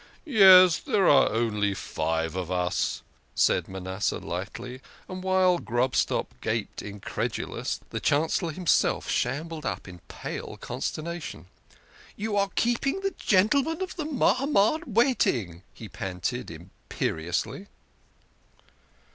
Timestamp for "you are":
12.15-12.49